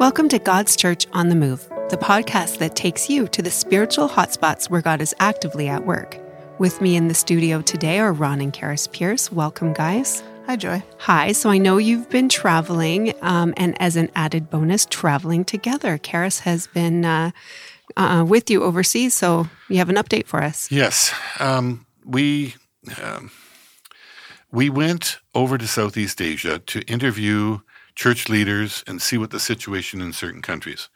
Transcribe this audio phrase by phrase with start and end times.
[0.00, 4.08] Welcome to God's Church on the Move, the podcast that takes you to the spiritual
[4.08, 6.18] hotspots where God is actively at work.
[6.58, 9.30] With me in the studio today are Ron and Charis Pierce.
[9.30, 10.20] Welcome, guys.
[10.46, 10.82] Hi, Joy.
[10.98, 11.30] Hi.
[11.30, 15.96] So I know you've been traveling, um, and as an added bonus, traveling together.
[15.96, 17.30] Charis has been uh,
[17.96, 20.72] uh, with you overseas, so you have an update for us.
[20.72, 22.56] Yes, um, we
[23.00, 23.30] um,
[24.50, 27.60] we went over to Southeast Asia to interview
[27.94, 30.88] church leaders and see what the situation in certain countries.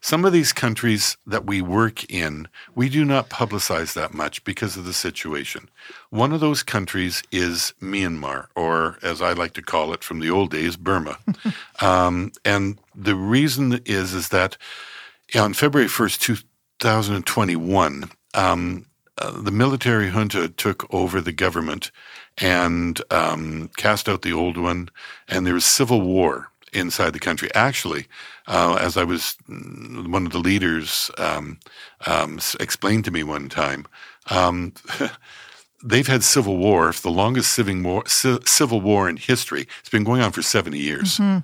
[0.00, 4.76] Some of these countries that we work in, we do not publicize that much because
[4.76, 5.68] of the situation.
[6.10, 10.30] One of those countries is Myanmar, or as I like to call it from the
[10.30, 11.18] old days, Burma.
[11.80, 14.56] um, and the reason is is that
[15.34, 16.36] on February first, two
[16.78, 18.86] thousand and twenty-one, um,
[19.18, 21.90] uh, the military junta took over the government
[22.38, 24.90] and um, cast out the old one,
[25.28, 27.48] and there was civil war inside the country.
[27.54, 28.06] Actually,
[28.46, 31.58] uh, as I was mm, one of the leaders um,
[32.06, 33.86] um, explained to me one time,
[34.30, 34.74] um,
[35.84, 39.66] they've had civil war, the longest civil war, civil war in history.
[39.80, 41.18] It's been going on for seventy years.
[41.18, 41.38] Mm-hmm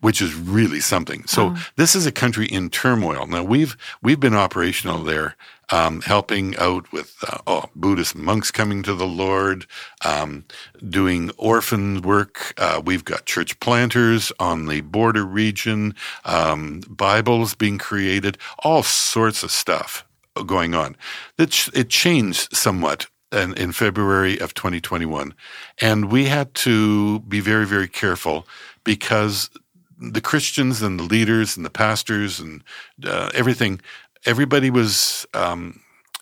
[0.00, 1.24] which is really something.
[1.26, 3.26] So this is a country in turmoil.
[3.26, 5.36] Now we've we've been operational there
[5.70, 9.66] um, helping out with uh, oh, Buddhist monks coming to the Lord,
[10.04, 10.44] um,
[10.88, 12.54] doing orphan work.
[12.58, 19.42] Uh, we've got church planters on the border region, um, Bibles being created, all sorts
[19.42, 20.04] of stuff
[20.46, 20.96] going on.
[21.38, 25.34] It, it changed somewhat in, in February of 2021.
[25.80, 28.46] And we had to be very, very careful
[28.84, 29.50] because
[29.98, 32.64] the Christians and the leaders and the pastors and
[33.04, 33.80] uh, everything
[34.26, 35.80] everybody was um,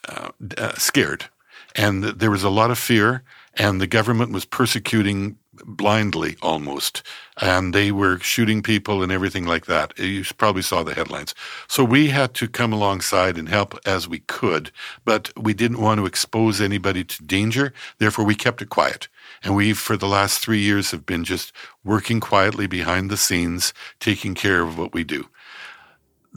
[0.08, 1.26] uh, uh, scared,
[1.74, 3.22] and there was a lot of fear,
[3.54, 7.02] and the government was persecuting blindly almost,
[7.40, 9.98] and they were shooting people and everything like that.
[9.98, 11.34] You probably saw the headlines.
[11.66, 14.70] So we had to come alongside and help as we could,
[15.04, 17.72] but we didn't want to expose anybody to danger.
[17.98, 19.08] Therefore, we kept it quiet.
[19.42, 21.52] And we, for the last three years, have been just
[21.84, 25.28] working quietly behind the scenes, taking care of what we do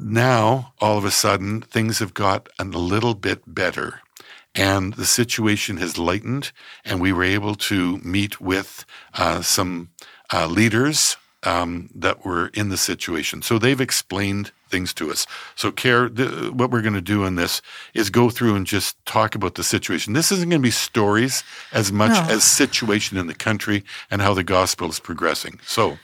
[0.01, 4.01] now all of a sudden things have got a little bit better
[4.53, 6.51] and the situation has lightened
[6.83, 9.89] and we were able to meet with uh, some
[10.33, 13.41] uh, leaders um, that were in the situation.
[13.41, 15.25] So they've explained things to us.
[15.55, 17.61] So care th- what we're going to do in this
[17.93, 20.13] is go through and just talk about the situation.
[20.13, 22.33] This isn't going to be stories as much no.
[22.33, 25.59] as situation in the country and how the gospel is progressing.
[25.65, 25.97] So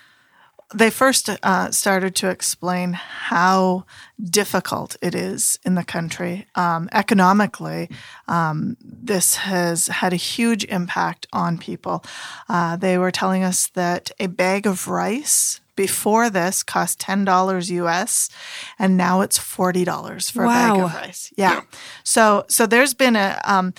[0.74, 3.86] they first uh, started to explain how
[4.22, 6.46] difficult it is in the country.
[6.56, 7.90] Um, economically,
[8.28, 12.04] um, this has had a huge impact on people.
[12.50, 17.72] Uh, they were telling us that a bag of rice before this cost ten dollars
[17.72, 18.30] US,
[18.78, 20.50] and now it's forty dollars for wow.
[20.50, 21.34] a bag of rice.
[21.38, 21.54] Yeah.
[21.54, 21.62] yeah.
[22.04, 23.74] So so there's been a um,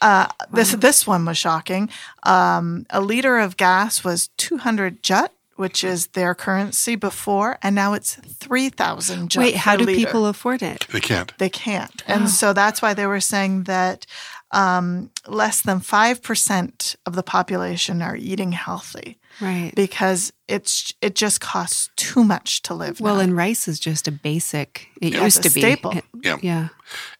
[0.00, 0.80] uh, this wow.
[0.80, 1.88] this one was shocking.
[2.24, 5.28] Um, a liter of gas was two hundred kyat
[5.62, 10.88] which is their currency before, and now it's 3,000 Wait, how do people afford it?
[10.90, 11.32] They can't.
[11.38, 12.02] They can't.
[12.08, 12.26] And oh.
[12.26, 14.04] so that's why they were saying that
[14.50, 19.20] um, less than 5% of the population are eating healthy.
[19.40, 19.72] Right.
[19.74, 23.00] Because it's it just costs too much to live.
[23.00, 23.20] Well, now.
[23.22, 24.88] and rice is just a basic.
[25.00, 25.96] It yeah, used to be staple.
[25.96, 26.36] It, yeah.
[26.42, 26.68] Yeah.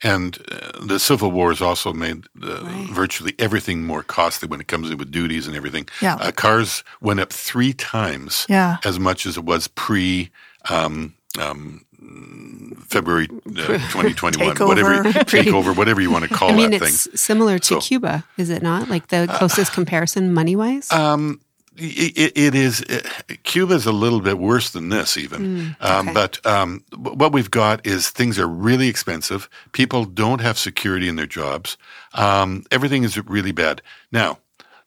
[0.03, 2.87] And uh, the Civil War has also made uh, right.
[2.91, 5.87] virtually everything more costly when it comes in with duties and everything.
[6.01, 6.15] Yeah.
[6.15, 8.77] Uh, cars went up three times yeah.
[8.85, 10.29] as much as it was pre
[10.69, 11.85] um, um,
[12.87, 13.53] February uh,
[13.91, 14.67] 2021, takeover.
[14.67, 17.17] whatever takeover, whatever you want to call I mean, that it's thing.
[17.17, 18.89] Similar to so, Cuba, is it not?
[18.89, 20.91] Like the uh, closest uh, comparison, money wise.
[20.91, 21.39] Um,
[21.77, 22.81] it, it is.
[22.81, 25.41] It, Cuba is a little bit worse than this, even.
[25.41, 26.09] Mm, okay.
[26.09, 29.49] um, but um, what we've got is things are really expensive.
[29.71, 31.77] People don't have security in their jobs.
[32.13, 33.81] Um, everything is really bad.
[34.11, 34.39] Now,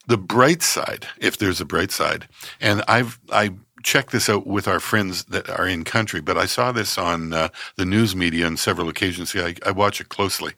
[0.07, 2.27] the bright side, if there's a bright side,
[2.61, 3.51] and I've I
[3.83, 7.33] check this out with our friends that are in country, but I saw this on
[7.33, 9.35] uh, the news media on several occasions.
[9.35, 10.53] I, I watch it closely.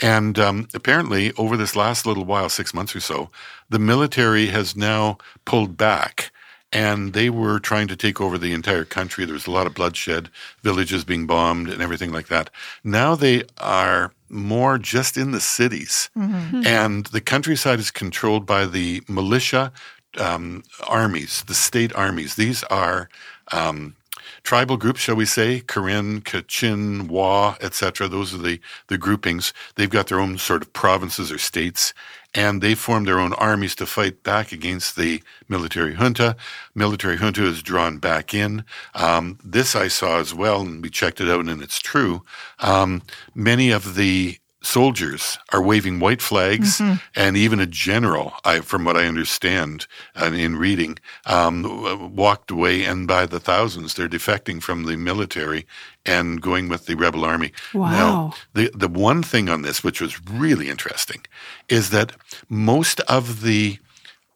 [0.00, 3.30] And um, apparently, over this last little while, six months or so,
[3.70, 6.30] the military has now pulled back
[6.74, 9.24] and they were trying to take over the entire country.
[9.24, 10.28] There was a lot of bloodshed,
[10.62, 12.50] villages being bombed, and everything like that.
[12.82, 16.66] Now they are more just in the cities, mm-hmm.
[16.66, 19.72] and the countryside is controlled by the militia
[20.18, 22.34] um, armies, the state armies.
[22.34, 23.08] These are
[23.52, 23.96] um,
[24.42, 28.08] tribal groups, shall we say, Karen, Kachin, Wa, etc.
[28.08, 29.52] Those are the, the groupings.
[29.74, 31.94] They've got their own sort of provinces or states,
[32.34, 36.36] and they formed their own armies to fight back against the military junta.
[36.74, 38.64] Military junta is drawn back in.
[38.94, 42.22] Um, this I saw as well, and we checked it out, and it's true.
[42.58, 43.02] Um,
[43.34, 46.94] many of the soldiers are waving white flags, mm-hmm.
[47.14, 49.86] and even a general, I, from what I understand
[50.20, 55.66] uh, in reading, um, walked away, and by the thousands, they're defecting from the military
[56.06, 57.52] and going with the rebel army.
[57.72, 57.90] Wow.
[57.90, 61.24] Now, the, the one thing on this, which was really interesting,
[61.68, 62.12] is that
[62.48, 63.78] most of the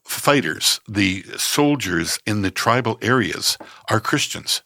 [0.04, 3.58] fighters, the soldiers in the tribal areas,
[3.90, 4.62] are Christians.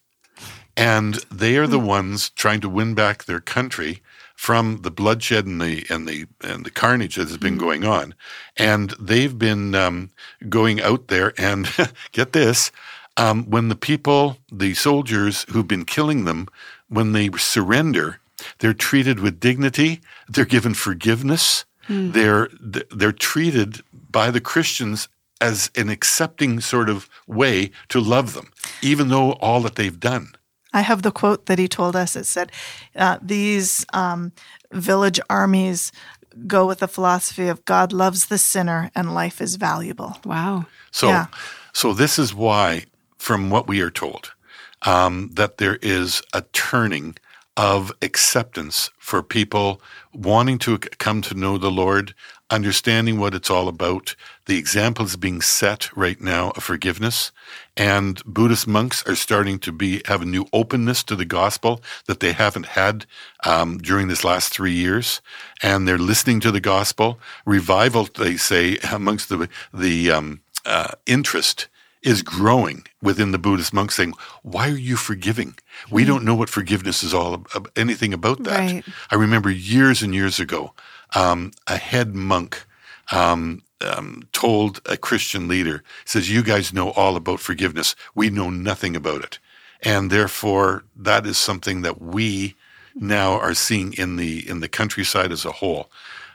[0.76, 1.86] And they are the hmm.
[1.86, 4.00] ones trying to win back their country
[4.34, 7.64] from the bloodshed and the and the and the carnage that has been mm-hmm.
[7.64, 8.14] going on,
[8.56, 10.10] and they've been um,
[10.48, 11.68] going out there and
[12.12, 12.70] get this.
[13.18, 16.48] Um, when the people, the soldiers who've been killing them,
[16.88, 18.20] when they surrender,
[18.58, 20.00] they're treated with dignity.
[20.28, 21.64] They're given forgiveness.
[21.88, 22.12] Mm.
[22.12, 22.48] They're
[22.90, 25.08] they're treated by the Christians
[25.40, 28.50] as an accepting sort of way to love them,
[28.80, 30.34] even though all that they've done.
[30.72, 32.16] I have the quote that he told us.
[32.16, 32.52] It said,
[32.96, 34.32] uh, These um,
[34.72, 35.92] village armies
[36.46, 40.16] go with the philosophy of God loves the sinner and life is valuable.
[40.24, 40.66] Wow.
[40.90, 41.26] So, yeah.
[41.72, 42.84] so this is why,
[43.18, 44.32] from what we are told,
[44.82, 47.16] um, that there is a turning
[47.56, 49.80] of acceptance for people
[50.12, 52.14] wanting to come to know the Lord,
[52.52, 54.14] understanding what it's all about.
[54.46, 57.32] The example is being set right now of forgiveness,
[57.76, 62.20] and Buddhist monks are starting to be have a new openness to the gospel that
[62.20, 63.06] they haven't had
[63.44, 65.22] um, during this last three years,
[65.62, 67.18] and they're listening to the gospel.
[67.46, 71.68] Revival, they say, amongst the the um, uh, interest
[72.02, 74.12] is growing within the Buddhist monks saying,
[74.42, 75.54] why are you forgiving?
[75.88, 76.08] We hmm.
[76.08, 78.58] don't know what forgiveness is all about, anything about that.
[78.58, 78.84] Right.
[79.10, 80.74] I remember years and years ago,
[81.14, 82.64] um, a head monk
[83.10, 87.94] um, um, told a Christian leader, says, you guys know all about forgiveness.
[88.14, 89.38] We know nothing about it.
[89.82, 92.54] And therefore, that is something that we
[92.94, 95.90] now are seeing in the in the countryside as a whole.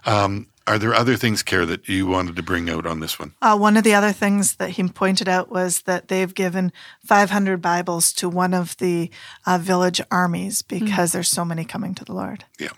[0.05, 3.33] Um, are there other things, Care, that you wanted to bring out on this one?
[3.41, 6.73] Uh, one of the other things that he pointed out was that they've given
[7.05, 9.09] 500 Bibles to one of the
[9.45, 12.43] uh, village armies because mm there's so many coming to the Lord.
[12.59, 12.71] Yeah,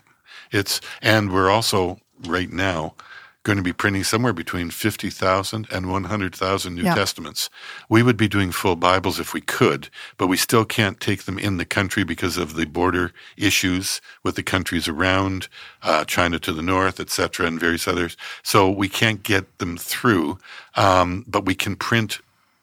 [0.50, 2.94] it's and we're also right now
[3.42, 6.94] going to be printing somewhere between 50,000 and 100,000 New yeah.
[6.94, 7.48] Testaments.
[7.88, 9.88] We would be doing full Bibles if we could,
[10.18, 14.36] but we still can't take them in the country because of the border issues with
[14.36, 15.48] the countries around,
[15.82, 18.16] uh, China to the north, etc., and various others.
[18.42, 20.38] So we can't get them through,
[20.74, 22.20] um, but we can print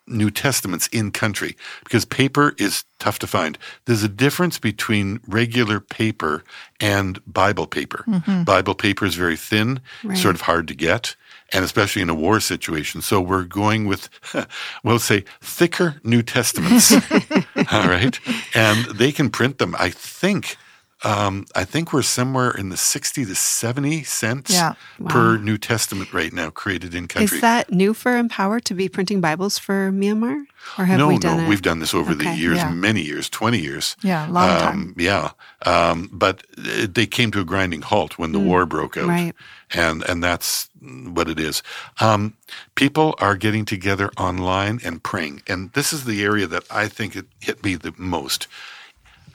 [0.08, 3.58] New Testaments in country because paper is tough to find.
[3.86, 6.44] There's a difference between regular paper
[6.80, 8.04] and Bible paper.
[8.08, 8.44] Mm-hmm.
[8.44, 10.18] Bible paper is very thin, right.
[10.18, 11.16] sort of hard to get,
[11.52, 13.02] and especially in a war situation.
[13.02, 14.10] So we're going with,
[14.84, 16.92] we'll say, thicker New Testaments.
[17.72, 18.20] All right.
[18.54, 20.58] And they can print them, I think
[21.04, 24.74] um, I think we're somewhere in the 60 to 70 cents yeah.
[25.00, 25.10] wow.
[25.10, 27.36] per New Testament right now created in country.
[27.36, 30.46] Is that new for Empower to be printing Bibles for Myanmar?
[30.78, 31.50] Or have no, we done no, it?
[31.50, 32.32] we've done this over okay.
[32.32, 32.72] the years, yeah.
[32.72, 33.96] many years, 20 years.
[34.02, 34.96] Yeah, long um, time.
[34.98, 35.32] Yeah.
[35.66, 39.08] Um, but it, they came to a grinding halt when the mm, war broke out.
[39.08, 39.34] Right.
[39.76, 41.62] And, and that's what it is.
[42.02, 42.36] Um,
[42.74, 45.44] people are getting together online and praying.
[45.48, 48.48] And this is the area that I think it hit me the most.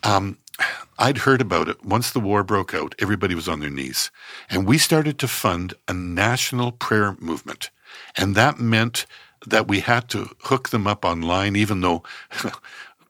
[0.03, 0.39] Um,
[0.99, 1.84] I'd heard about it.
[1.84, 4.11] Once the war broke out, everybody was on their knees.
[4.51, 7.70] And we started to fund a national prayer movement.
[8.17, 9.06] And that meant
[9.46, 12.03] that we had to hook them up online, even though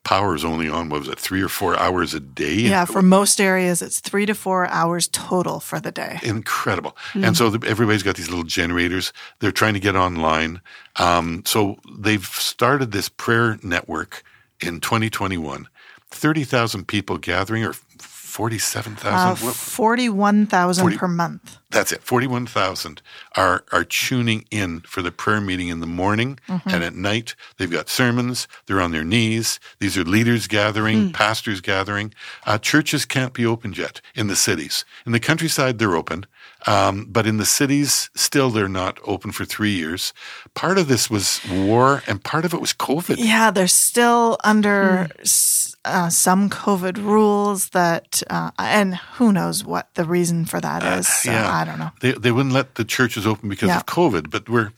[0.03, 2.55] power is only on, what was it, three or four hours a day?
[2.55, 6.19] Yeah, for most areas, it's three to four hours total for the day.
[6.23, 6.97] Incredible.
[7.13, 7.27] Mm.
[7.27, 9.13] And so the, everybody's got these little generators.
[9.39, 10.61] They're trying to get online.
[10.97, 14.23] Um, so they've started this prayer network
[14.59, 15.67] in 2021
[16.13, 19.47] 30,000 people gathering or 47,000?
[19.47, 21.57] Uh, 41,000 per month.
[21.73, 22.03] That's it.
[22.03, 23.01] 41,000
[23.35, 26.69] are, are tuning in for the prayer meeting in the morning mm-hmm.
[26.69, 27.35] and at night.
[27.57, 28.47] They've got sermons.
[28.67, 29.59] They're on their knees.
[29.79, 31.13] These are leaders gathering, mm.
[31.13, 32.13] pastors gathering.
[32.45, 34.85] Uh, churches can't be opened yet in the cities.
[35.05, 36.27] In the countryside, they're open.
[36.65, 40.13] Um, but in the cities, still they're not open for three years.
[40.53, 43.15] Part of this was war, and part of it was COVID.
[43.17, 45.75] Yeah, they're still under mm.
[45.83, 51.07] uh, some COVID rules that, uh, and who knows what the reason for that is
[51.07, 51.25] uh, is.
[51.25, 51.62] Yeah.
[51.63, 51.91] I don't know.
[52.01, 53.77] They, they wouldn't let the churches open because yeah.
[53.77, 54.71] of COVID, but we're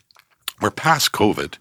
[0.62, 1.58] we're past COVID,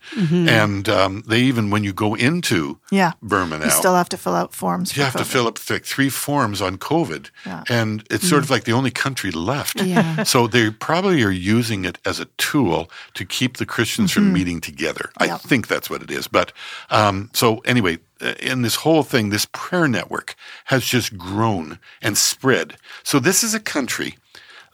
[0.48, 3.12] and um, they even when you go into Yeah.
[3.20, 4.92] Burma now, You still have to fill out forms.
[4.92, 7.64] For you have to fill up like three forms on COVID, Yeah.
[7.68, 9.82] and it's sort of like the only country left.
[9.82, 10.22] Yeah.
[10.22, 14.60] So they probably are using it as a tool to keep the Christians from meeting
[14.60, 15.10] together.
[15.18, 16.28] I think that's what it is.
[16.28, 16.52] But
[16.90, 22.16] um, so anyway, uh, in this whole thing, this prayer network has just grown and
[22.16, 22.76] spread.
[23.02, 24.14] So this is a country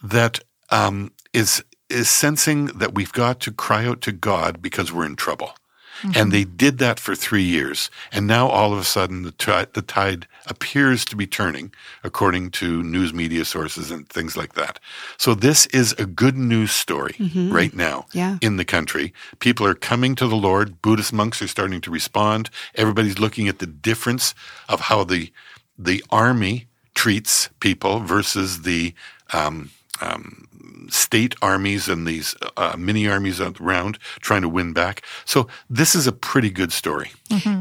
[0.03, 0.39] that
[0.69, 5.15] um, is is sensing that we've got to cry out to God because we're in
[5.17, 5.53] trouble.
[6.15, 7.91] And they did that for three years.
[8.11, 11.71] And now all of a sudden the, ti- the tide appears to be turning,
[12.03, 14.79] according to news media sources and things like that.
[15.17, 17.15] So this is a good news story
[17.51, 18.39] right now Yeah.
[18.41, 19.13] in the country.
[19.39, 20.81] People are coming to the Lord.
[20.81, 22.49] Buddhist monks are starting to respond.
[22.73, 24.33] Everybody's looking at the difference
[24.69, 25.31] of how the,
[25.77, 26.65] the army
[26.95, 28.95] treats people versus the
[29.33, 29.69] um,
[30.01, 30.47] um,
[30.89, 35.03] state armies and these uh, mini armies around trying to win back.
[35.25, 37.11] So this is a pretty good story.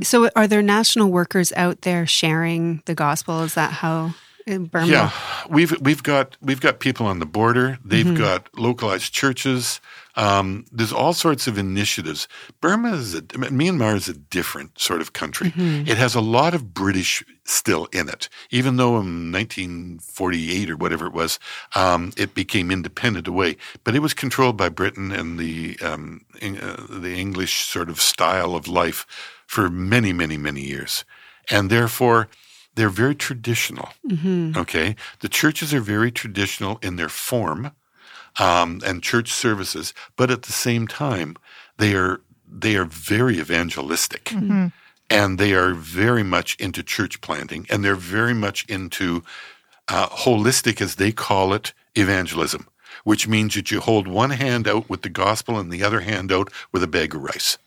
[0.02, 3.42] So, are there national workers out there sharing the gospel?
[3.42, 4.14] Is that how
[4.46, 4.86] in Burma?
[4.86, 5.10] Yeah,
[5.48, 7.78] we've we've got we've got people on the border.
[7.84, 8.16] They've Mm-hmm.
[8.16, 9.80] got localized churches.
[10.16, 12.26] Um, there's all sorts of initiatives.
[12.60, 15.50] Burma is a, Myanmar is a different sort of country.
[15.52, 15.88] Mm-hmm.
[15.88, 21.06] It has a lot of British still in it, even though in 1948 or whatever
[21.06, 21.38] it was,
[21.74, 23.56] um, it became independent away.
[23.84, 28.00] But it was controlled by Britain and the um, Eng- uh, the English sort of
[28.00, 29.06] style of life
[29.46, 31.04] for many, many, many years,
[31.50, 32.28] and therefore
[32.80, 33.90] they're very traditional.
[34.56, 37.72] Okay, the churches are very traditional in their form
[38.38, 41.36] um, and church services, but at the same time,
[41.76, 42.20] they are
[42.62, 44.32] they are very evangelistic,
[45.10, 49.22] and they are very much into church planting, and they're very much into
[49.88, 52.66] uh, holistic, as they call it, evangelism,
[53.04, 56.32] which means that you hold one hand out with the gospel and the other hand
[56.32, 57.58] out with a bag of rice.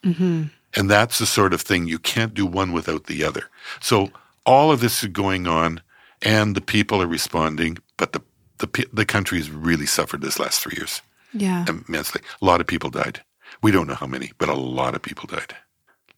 [0.76, 3.44] And that's the sort of thing you can't do one without the other.
[3.80, 4.12] So
[4.46, 5.82] all of this is going on,
[6.22, 8.22] and the people are responding, but the
[8.60, 11.02] the the country has really suffered this last three years
[11.34, 11.66] Yeah.
[11.68, 12.22] immensely.
[12.42, 13.22] A lot of people died.
[13.62, 15.56] We don't know how many, but a lot of people died.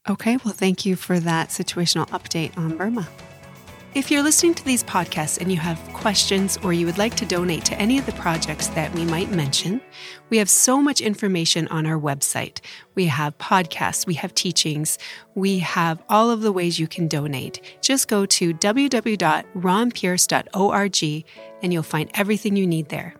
[0.07, 3.07] Okay, well, thank you for that situational update on Burma.
[3.95, 7.25] If you're listening to these podcasts and you have questions or you would like to
[7.25, 9.79] donate to any of the projects that we might mention,
[10.29, 12.59] we have so much information on our website.
[12.95, 14.97] We have podcasts, we have teachings,
[15.33, 17.61] we have all of the ways you can donate.
[17.81, 21.25] Just go to www.ronpierce.org
[21.63, 23.15] and you'll find everything you need there.